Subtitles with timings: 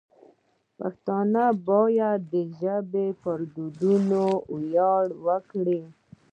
[0.77, 4.23] پښتانه باید د ژبې پر دودونو
[4.61, 5.81] ویاړ وکړي.